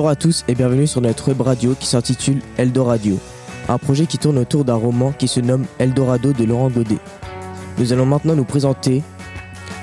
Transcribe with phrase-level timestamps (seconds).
[0.00, 3.18] Bonjour à tous et bienvenue sur notre web radio qui s'intitule Eldoradio,
[3.68, 6.96] un projet qui tourne autour d'un roman qui se nomme Eldorado de Laurent Godet.
[7.76, 9.02] Nous allons maintenant nous présenter.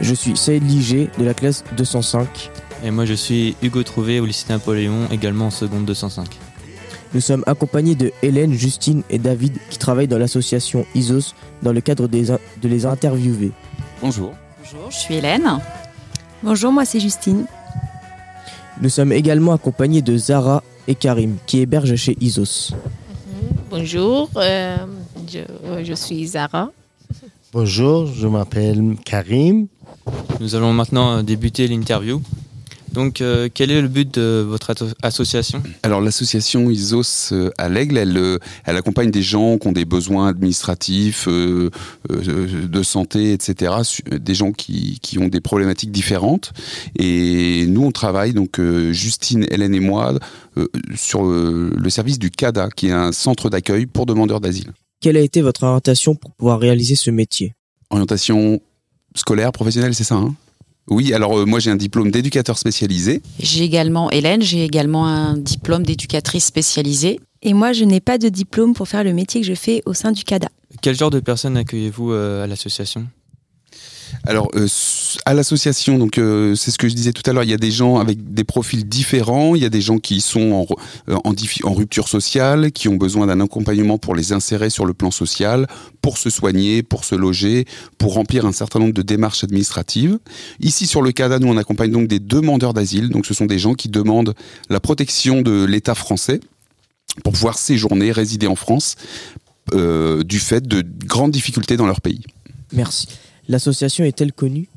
[0.01, 2.49] Je suis Saïd Liger de la classe 205.
[2.83, 6.27] Et moi je suis Hugo Trouvé au lycée Napoléon, également en seconde 205.
[7.13, 11.81] Nous sommes accompagnés de Hélène, Justine et David qui travaillent dans l'association ISOS dans le
[11.81, 13.51] cadre des de les interviewer.
[14.01, 14.33] Bonjour.
[14.63, 15.59] Bonjour, je suis Hélène.
[16.41, 17.45] Bonjour, moi c'est Justine.
[18.81, 22.73] Nous sommes également accompagnés de Zara et Karim qui hébergent chez ISOS.
[23.69, 24.77] Bonjour, euh,
[25.31, 26.71] je, euh, je suis Zara.
[27.51, 29.67] Bonjour, je m'appelle Karim.
[30.39, 32.21] Nous allons maintenant débuter l'interview.
[32.97, 35.61] Donc euh, quel est le but de votre association?
[35.83, 39.85] Alors l'association ISOS euh, à l'Aigle, elle, euh, elle accompagne des gens qui ont des
[39.85, 41.69] besoins administratifs, euh,
[42.09, 43.71] euh, de santé, etc.
[44.09, 46.53] Des gens qui, qui ont des problématiques différentes.
[46.97, 50.17] Et nous, on travaille, donc euh, Justine, Hélène et moi,
[50.57, 54.71] euh, sur euh, le service du CADA, qui est un centre d'accueil pour demandeurs d'asile.
[55.01, 57.53] Quelle a été votre orientation pour pouvoir réaliser ce métier?
[57.91, 58.59] Orientation
[59.15, 60.33] scolaire, professionnelle, c'est ça hein?
[60.89, 63.21] Oui, alors euh, moi j'ai un diplôme d'éducateur spécialisé.
[63.39, 67.19] J'ai également, Hélène, j'ai également un diplôme d'éducatrice spécialisée.
[67.43, 69.93] Et moi, je n'ai pas de diplôme pour faire le métier que je fais au
[69.93, 70.47] sein du CADA.
[70.81, 73.05] Quel genre de personnes accueillez-vous euh, à l'association?
[74.27, 74.67] Alors, euh,
[75.25, 77.57] à l'association, donc euh, c'est ce que je disais tout à l'heure, il y a
[77.57, 80.67] des gens avec des profils différents, il y a des gens qui sont
[81.07, 85.11] euh, en, rupture sociale, qui ont besoin d'un accompagnement pour les insérer sur le plan
[85.11, 85.65] social,
[86.01, 87.63] pour se soigner, pour se loger,
[87.97, 90.19] pour remplir un certain nombre de démarches administratives.
[90.59, 93.59] Ici, sur le CADA, nous, on accompagne donc des demandeurs d'asile, donc ce sont des
[93.59, 94.33] gens qui demandent
[94.69, 96.41] la protection de l'État français
[97.23, 98.97] pour pouvoir séjourner, résider en France,
[99.73, 102.23] du fait de grandes difficultés dans leur pays.
[102.71, 103.07] Merci.
[103.47, 104.69] L'association est-elle connue?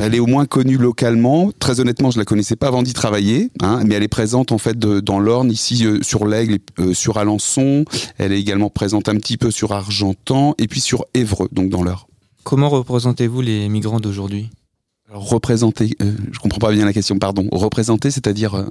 [0.00, 1.50] Elle est au moins connue localement.
[1.58, 4.56] Très honnêtement, je la connaissais pas avant d'y travailler, hein, mais elle est présente en
[4.58, 7.84] fait de- dans l'Orne, ici euh, sur l'Aigle, et, euh, sur Alençon.
[8.16, 11.82] Elle est également présente un petit peu sur Argentan et puis sur Évreux, donc dans
[11.82, 12.06] l'Eure.
[12.42, 14.48] Comment représentez-vous les migrants d'aujourd'hui?
[15.10, 17.46] Alors représenter, euh, je comprends pas bien la question, pardon.
[17.52, 18.64] Représenter, c'est-à-dire euh,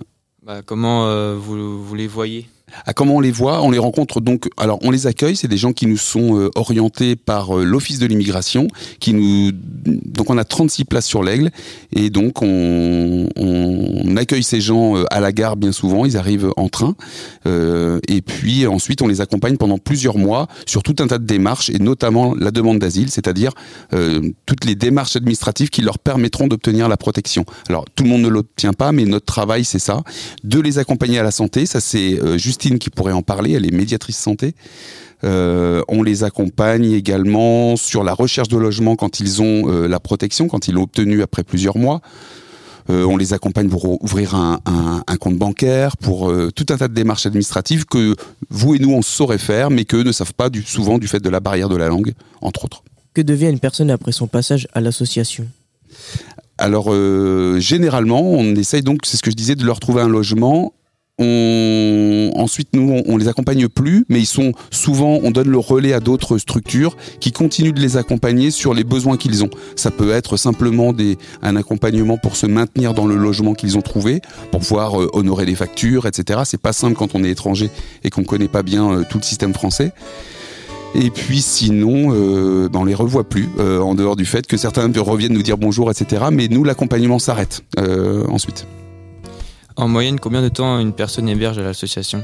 [0.43, 2.49] Bah, Comment euh, vous, vous les voyez?
[2.85, 4.49] À comment on les voit On les rencontre donc.
[4.57, 7.99] Alors on les accueille, c'est des gens qui nous sont euh, orientés par euh, l'Office
[7.99, 8.67] de l'immigration,
[8.99, 9.51] qui nous
[9.85, 11.49] donc on a 36 places sur l'Aigle
[11.95, 13.27] et donc on,
[14.17, 16.05] accueille ces gens euh, à la gare bien souvent.
[16.05, 16.95] Ils arrivent en train
[17.45, 21.69] et puis ensuite on les accompagne pendant plusieurs mois sur tout un tas de démarches
[21.69, 23.51] et notamment la demande d'asile, c'est-à-dire
[24.45, 27.45] toutes les démarches administratives qui leur permettront d'obtenir la protection.
[27.69, 30.01] Alors tout le monde ne l'obtient pas, mais notre travail c'est ça,
[30.43, 31.65] de les accompagner à la santé.
[31.65, 34.53] Ça c'est euh, Qui pourrait en parler, elle est médiatrice santé.
[35.23, 39.99] Euh, on les accompagne également sur la recherche de logement quand ils ont euh, la
[39.99, 42.01] protection, quand ils l'ont obtenue après plusieurs mois.
[42.91, 46.87] Euh, on les accompagne pour ouvrir un, un- un compte bancaire, pour tout un tas
[46.87, 48.15] de démarches administratives que
[48.51, 51.19] vous et nous on saurait faire, mais qu'eux ne savent pas du, souvent du fait
[51.19, 52.83] de la barrière de la langue, entre autres.
[53.15, 55.47] Que devient une personne après son passage à l'association?
[56.59, 60.07] Alors euh, généralement, on essaye donc, c'est ce que je disais, de leur trouver un
[60.07, 60.73] logement.
[61.21, 65.99] Ensuite, nous, on, les accompagne plus, mais ils sont souvent, on donne le relais à
[65.99, 69.49] d'autres structures qui continuent de les accompagner sur les besoins qu'ils ont.
[69.75, 70.93] Ça peut être simplement
[71.41, 74.21] un accompagnement pour se maintenir dans le logement qu'ils ont trouvé,
[74.51, 76.41] pour pouvoir euh, honorer les factures, etc.
[76.45, 77.69] C'est pas simple quand on est étranger
[78.03, 79.91] et qu'on connaît pas bien euh, tout le système français.
[80.93, 84.57] Et puis sinon, euh, ben, on les revoit plus, euh, en dehors du fait que
[84.57, 86.25] certains reviennent nous dire bonjour, etc.
[86.31, 87.63] Mais nous, l'accompagnement s'arrête
[88.27, 88.67] ensuite.
[89.75, 92.23] En moyenne, combien de temps une personne héberge à l'association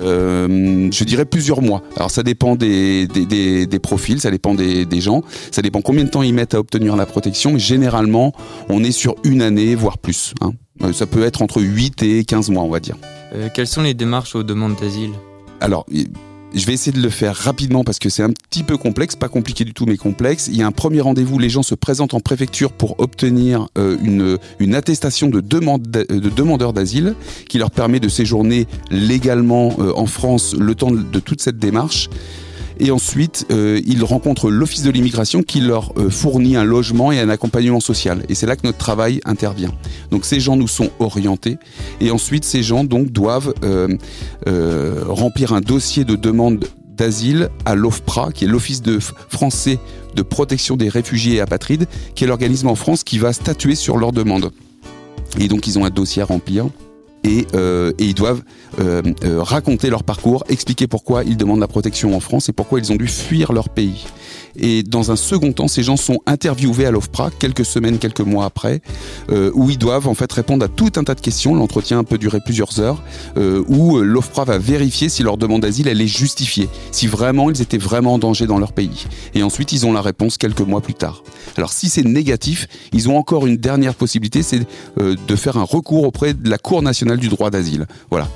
[0.00, 1.82] Euh, je dirais plusieurs mois.
[1.96, 6.04] Alors ça dépend des, des, des- des profils, ça dépend des, gens, ça dépend combien
[6.04, 7.52] de temps ils mettent à obtenir la protection.
[7.52, 8.32] Mais généralement,
[8.68, 10.32] on est sur une année, voire plus.
[10.40, 10.52] hein.
[10.82, 12.96] Euh, Ça peut être entre 8 et 15 mois, on va dire.
[13.34, 15.12] Euh, Quelles sont les démarches aux demandes d'asile?
[15.60, 15.84] Alors,
[16.54, 19.28] je vais essayer de le faire rapidement parce que c'est un petit peu complexe, pas
[19.28, 20.48] compliqué du tout, mais complexe.
[20.48, 23.96] Il y a un premier rendez-vous, les gens se présentent en préfecture pour obtenir euh,
[24.58, 27.14] une, attestation de, demande, d'a- de demandeur d'asile
[27.48, 32.08] qui leur permet de séjourner légalement euh, en France le temps de toute cette démarche.
[32.78, 37.20] Et ensuite, euh, ils rencontrent l'Office de l'immigration qui leur euh, fournit un logement et
[37.20, 38.24] un accompagnement social.
[38.28, 39.72] Et c'est là que notre travail intervient.
[40.10, 41.58] Donc ces gens nous sont orientés.
[42.00, 43.96] Et ensuite, ces gens doivent euh,
[45.06, 46.64] remplir un dossier de demande
[46.96, 48.82] d'asile à l'OFPRA, qui est l'Office
[49.28, 49.78] français
[50.14, 53.96] de protection des réfugiés et apatrides, qui est l'organisme en France qui va statuer sur
[53.96, 54.52] leur demande.
[55.38, 56.66] Et donc ils ont un dossier à remplir.
[57.24, 58.42] Et, euh, et ils doivent
[58.80, 62.80] euh, euh, raconter leur parcours, expliquer pourquoi ils demandent la protection en France et pourquoi
[62.80, 64.06] ils ont dû fuir leur pays.
[64.56, 68.44] Et dans un second temps, ces gens sont interviewés à l'OFPRA quelques semaines, quelques mois
[68.44, 68.82] après,
[69.54, 71.54] où ils doivent en fait répondre à tout un tas de questions.
[71.54, 73.02] L'entretien peut durer plusieurs heures,
[73.68, 77.78] où l'OFPRA va vérifier si leur demande d'asile elle est justifiée, si vraiment ils étaient
[77.78, 79.06] vraiment en danger dans leur pays.
[79.34, 81.22] Et ensuite, ils ont la réponse quelques mois plus tard.
[81.56, 84.66] Alors si c'est négatif, ils ont encore une dernière possibilité, c'est
[84.98, 87.86] de faire un recours auprès de la Cour nationale du droit d'asile.
[88.10, 88.28] Voilà.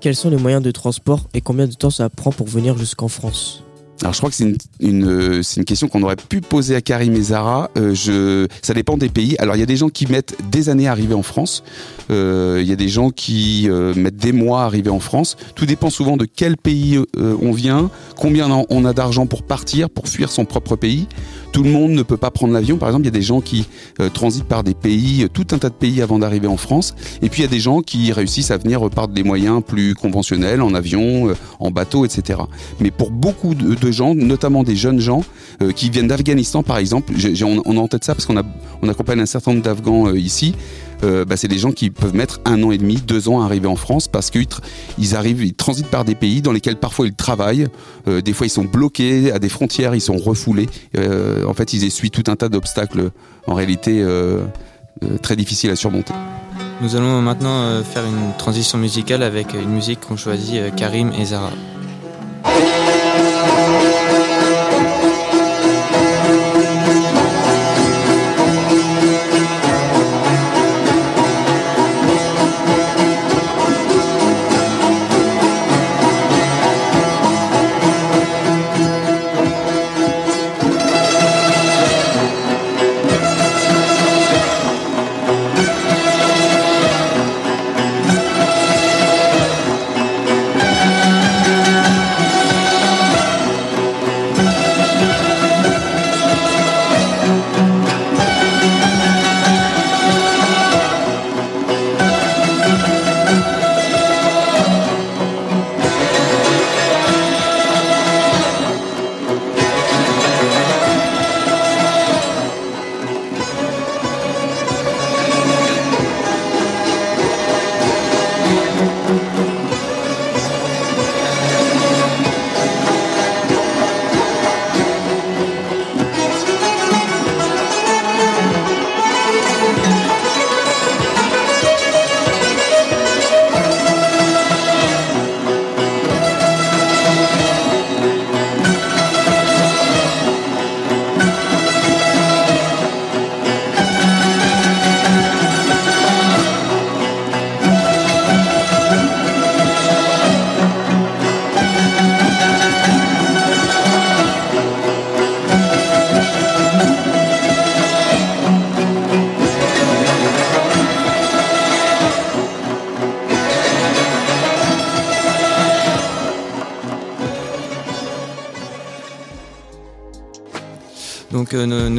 [0.00, 3.08] Quels sont les moyens de transport et combien de temps ça prend pour venir jusqu'en
[3.08, 3.64] France?
[4.02, 6.76] Alors je crois que c'est une, une, euh, c'est une question qu'on aurait pu poser
[6.76, 7.68] à Karim et Zara.
[7.76, 9.34] Euh, je, ça dépend des pays.
[9.40, 11.64] Alors il y a des gens qui mettent des années à arriver en France.
[12.10, 15.36] Euh, il y a des gens qui mettent des mois à arriver en France.
[15.56, 20.08] Tout dépend souvent de quel pays on vient, combien on a d'argent pour partir, pour
[20.08, 21.08] fuir son propre pays.
[21.52, 22.76] Tout le monde ne peut pas prendre l'avion.
[22.76, 23.66] Par exemple, il y a des gens qui
[24.12, 26.94] transitent par des pays, tout un tas de pays avant d'arriver en France.
[27.22, 29.94] Et puis il y a des gens qui réussissent à venir par des moyens plus
[29.94, 32.40] conventionnels, en avion, en bateau, etc.
[32.80, 35.24] Mais pour beaucoup de, gens, notamment des jeunes gens
[35.62, 37.12] euh, qui viennent d'Afghanistan par exemple.
[37.64, 38.36] on, a en tête ça parce qu'on
[38.88, 40.54] accompagne un certain nombre d'Afghans euh, ici.
[41.04, 43.44] Euh, bah, c'est des gens qui peuvent mettre un an et demi, deux ans à
[43.44, 44.46] arriver en France parce qu'ils
[44.98, 47.68] ils arrivent, ils transitent par des pays dans lesquels parfois ils travaillent,
[48.06, 50.68] des fois ils sont bloqués à des frontières, ils sont refoulés.
[50.96, 53.10] en fait, ils essuient tout un tas d'obstacles
[53.46, 54.04] en réalité
[55.22, 56.14] très difficiles à surmonter.
[56.80, 61.50] Nous allons maintenant faire une transition musicale avec une musique qu'ont choisi Karim et Zara.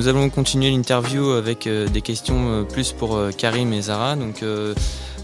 [0.10, 4.16] Allons continuer l'interview avec euh, des questions euh, plus pour Karim et Zara.
[4.16, 4.44] Donc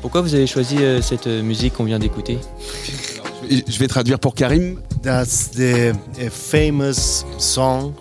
[0.02, 2.38] pourquoi vous avez choisi cette musique qu'on vient d'écouter?
[3.50, 4.82] Je vais traduire pour Karim.
[5.02, 5.94] That's the
[6.30, 7.94] famous song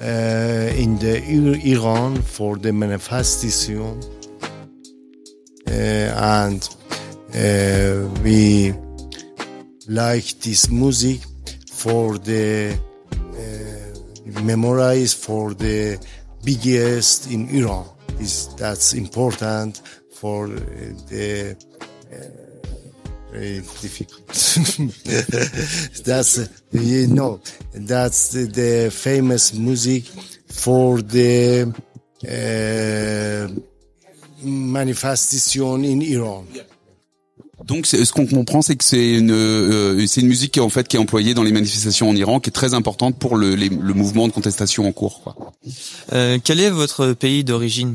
[0.00, 1.22] uh, in the
[1.64, 4.00] Iran for the manifestation
[5.68, 5.72] uh,
[6.16, 6.60] and
[7.34, 8.74] uh, we
[9.88, 11.20] like this music
[11.70, 12.76] for the
[14.42, 15.98] memorize for the
[16.44, 17.86] biggest in Iran.
[18.18, 19.82] Is that's important
[20.12, 21.56] for the
[22.12, 22.50] uh,
[23.32, 24.26] very difficult.
[26.04, 27.40] that's you know
[27.72, 30.04] that's the, the famous music
[30.48, 31.72] for the
[32.28, 33.48] uh,
[34.42, 36.46] manifestation in Iran.
[37.70, 40.70] Donc ce qu'on comprend, c'est que c'est une euh, c'est une musique qui est en
[40.70, 43.54] fait qui est employée dans les manifestations en Iran, qui est très importante pour le,
[43.54, 45.20] le mouvement de contestation en cours.
[45.22, 45.36] Quoi.
[46.12, 47.94] Euh, quel est votre pays d'origine?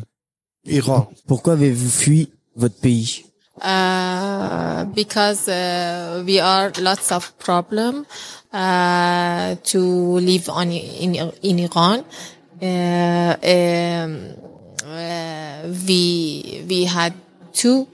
[0.65, 1.09] Iran.
[1.27, 3.25] Pourquoi avez-vous fui votre pays?
[3.61, 8.05] Uh, because uh, we are lots of problem
[8.53, 11.99] uh, to live on in in Iran.
[12.61, 14.19] Uh, um,
[14.87, 17.11] uh, we we had
[17.53, 17.87] two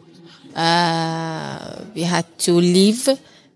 [0.55, 3.09] we had to leave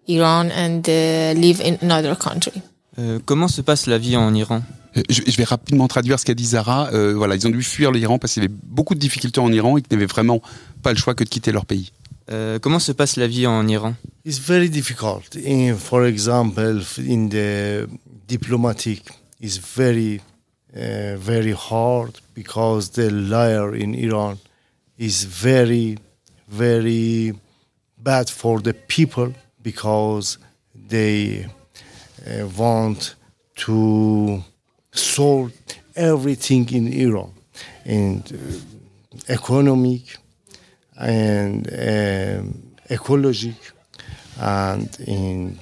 [0.07, 2.61] Iran and uh, live in another country.
[2.97, 4.61] Euh, comment se passe la vie en Iran?
[4.97, 6.89] Euh, je, vais rapidement traduire ce qu'a dit Zara.
[6.93, 9.51] Euh, voilà, ils ont dû fuir l'Iran parce qu'il y avait beaucoup de difficultés en
[9.51, 10.41] Iran et qu'ils n'avaient vraiment
[10.81, 11.91] pas le choix que de quitter leur pays.
[12.31, 13.95] Euh, comment se passe la vie en Iran?
[14.25, 15.35] It's very difficult.
[15.45, 17.87] In, for example, in the
[18.27, 19.03] diplomatic
[19.41, 20.21] is very,
[20.75, 24.37] uh, very hard because the liar in Iran
[24.97, 25.99] is very,
[26.55, 27.33] very
[27.97, 30.37] bad for the people because
[30.87, 31.45] they
[32.25, 33.15] uh, want
[33.55, 34.43] to
[34.91, 35.51] solve
[35.95, 37.31] everything in Iran
[37.85, 40.17] and uh, economic
[40.97, 43.55] and um, ecologic
[44.39, 45.59] and in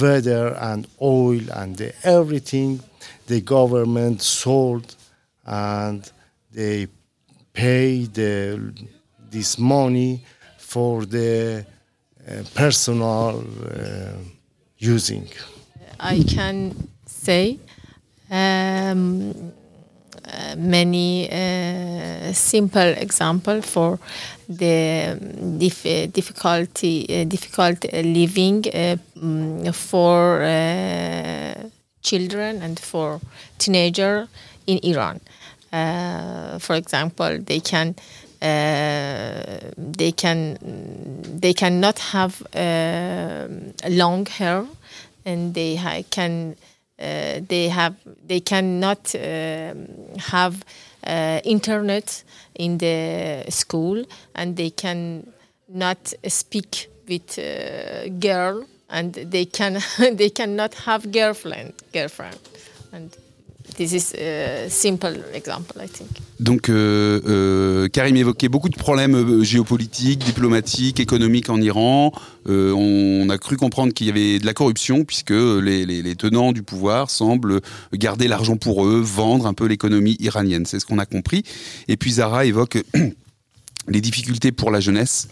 [0.00, 2.80] weather and oil and the, everything
[3.26, 4.94] the government sold
[5.44, 6.10] and
[6.52, 6.86] they
[7.52, 8.72] pay the,
[9.30, 10.24] this money
[10.76, 14.12] for the uh, personal uh,
[14.76, 15.26] using.
[15.98, 16.58] I can
[17.06, 17.58] say
[18.30, 23.98] um, uh, many uh, simple example for
[24.50, 25.16] the
[25.56, 30.20] dif- difficulty uh, difficult living uh, mm, for
[32.02, 33.20] children and for
[33.56, 34.28] teenager
[34.66, 35.20] in Iran.
[36.60, 37.94] For example, they can
[38.42, 40.58] uh, they can
[41.40, 43.48] they cannot have uh,
[43.88, 44.66] long hair,
[45.24, 46.56] and they ha- can
[46.98, 47.94] uh, they have
[48.26, 49.86] they cannot um,
[50.18, 50.64] have
[51.06, 52.24] uh, internet
[52.54, 55.26] in the school, and they can
[55.68, 62.38] not speak with uh, girl, and they can they cannot have girlfriend girlfriend,
[62.92, 63.16] and
[63.76, 66.08] this is a simple example, I think.
[66.38, 72.12] Donc, euh, euh, Karim évoquait beaucoup de problèmes euh, géopolitiques, diplomatiques, économiques en Iran.
[72.48, 76.62] On a cru comprendre qu'il y avait de la corruption puisque les, les tenants du
[76.62, 77.60] pouvoir semblent
[77.92, 80.64] garder l'argent pour eux, vendre un peu l'économie iranienne.
[80.64, 81.42] C'est ce qu'on a compris.
[81.88, 82.78] Et puis Zara évoque
[83.88, 85.28] les difficultés pour la jeunesse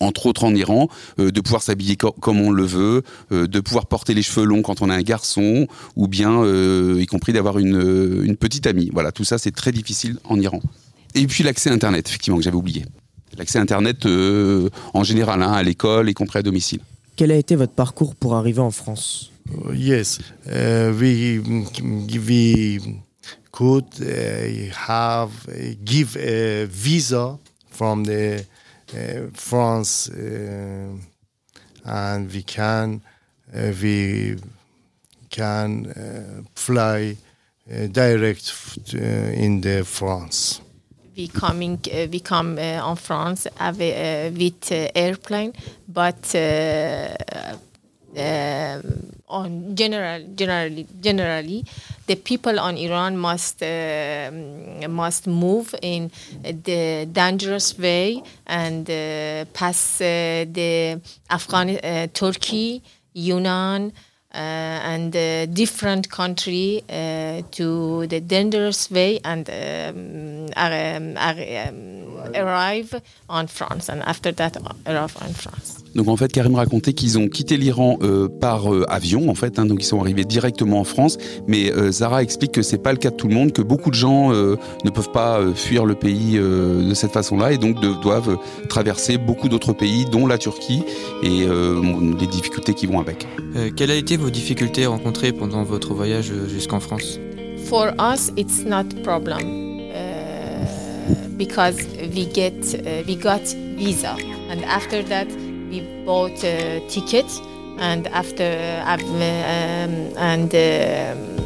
[0.00, 0.88] entre autres en Iran,
[1.18, 3.02] euh, de pouvoir s'habiller co- comme on le veut,
[3.32, 5.66] euh, de pouvoir porter les cheveux longs quand on a un garçon,
[5.96, 8.90] ou bien, euh, y compris d'avoir une, une petite amie.
[8.92, 10.60] Voilà, tout ça c'est très difficile en Iran.
[11.14, 12.84] Et puis l'accès Internet, effectivement, que j'avais oublié.
[13.38, 16.80] L'accès Internet euh, en général, hein, à l'école, y compris à domicile.
[17.16, 19.30] Quel a été votre parcours pour arriver en France?
[19.72, 21.40] Yes, uh, we
[22.28, 22.80] we
[23.52, 27.38] could uh, have uh, give a visa
[27.70, 28.44] from the
[29.34, 30.96] France, uh,
[31.84, 33.00] and we can
[33.54, 34.36] uh, we
[35.30, 37.16] can uh, fly
[37.70, 38.52] uh, direct
[38.94, 40.60] in the France.
[41.16, 45.52] we coming uh, we come uh, on France uh, with uh, airplane,
[45.88, 47.16] but uh,
[48.16, 48.82] um
[49.28, 51.64] on general generally generally
[52.06, 56.10] the people on Iran must um must move in
[56.42, 62.82] the dangerous way and uh, pass uh, the Afghan uh, Turkey,
[63.14, 63.92] Yunnan.
[64.34, 64.38] Uh,
[64.84, 73.46] and uh, different country uh, to the dangerous way and um, um, um, arrive on
[73.46, 75.85] France and after that arrive on France.
[75.96, 79.58] Donc en fait, Karim racontait qu'ils ont quitté l'Iran euh, par euh, avion, en fait,
[79.58, 81.16] hein, donc ils sont arrivés directement en France.
[81.48, 83.90] Mais euh, Zara explique que c'est pas le cas de tout le monde, que beaucoup
[83.90, 87.58] de gens euh, ne peuvent pas euh, fuir le pays euh, de cette façon-là et
[87.58, 88.36] donc de- doivent
[88.68, 90.82] traverser beaucoup d'autres pays, dont la Turquie
[91.22, 91.80] et euh,
[92.20, 93.26] les difficultés qui vont avec.
[93.56, 97.18] Euh, quelles ont été vos difficultés rencontrées pendant votre voyage jusqu'en France?
[97.64, 99.40] For us, it's not problem
[99.90, 100.66] uh,
[101.38, 101.76] because
[102.14, 103.40] we get uh, we got
[103.76, 104.14] visa
[104.50, 105.26] and after that
[105.70, 107.26] we bought a ticket
[107.78, 109.02] and after uh, um,
[110.16, 111.36] and um,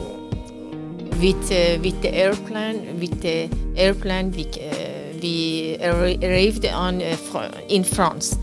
[1.21, 7.85] with uh, with the airplane with the airplane we uh, we arrived on uh, in
[7.85, 8.37] France.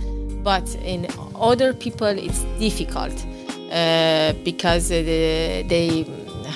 [0.43, 3.13] But in other people it's difficult
[3.72, 5.03] uh, because uh,
[5.67, 6.05] they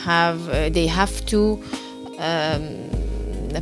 [0.03, 1.61] have uh, they have to
[2.19, 2.89] um,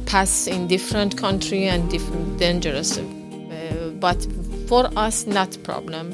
[0.06, 4.28] pass in different country and different dangerous uh, but
[4.70, 6.12] for us not problem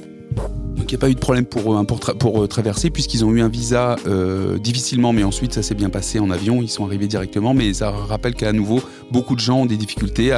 [0.78, 3.32] Donc il n'y a pas eu de problème pour eux pour, euh, traverser puisqu'ils ont
[3.34, 6.86] eu un visa euh, difficilement, mais ensuite ça s'est bien passé en avion, ils sont
[6.86, 7.54] arrivés directement.
[7.54, 8.82] Mais ça rappelle qu'à nouveau,
[9.12, 10.32] beaucoup de gens ont des difficultés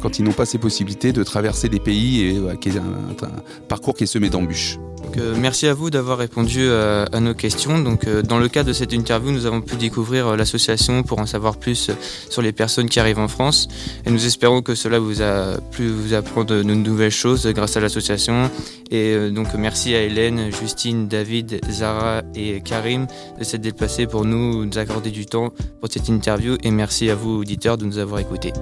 [0.00, 3.94] quand ils n'ont pas ces possibilités de traverser des pays et euh, un, un parcours
[3.94, 4.78] qui est semé d'embûches.
[5.16, 7.78] Euh, merci à vous d'avoir répondu euh, à nos questions.
[7.78, 11.26] Donc, euh, dans le cadre de cette interview, nous avons pu découvrir l'association pour en
[11.26, 11.90] savoir plus
[12.28, 13.68] sur les personnes qui arrivent en France.
[14.06, 17.80] Et nous espérons que cela vous a plu vous apprendre de nouvelles choses grâce à
[17.80, 18.50] l'association.
[18.90, 23.06] Et donc, merci à Hélène, Justine, David, Zara et Karim
[23.38, 26.56] de s'être déplacés pour nous, nous accorder du temps pour cette interview.
[26.62, 28.52] Et merci à vous, auditeurs, de nous avoir écoutés.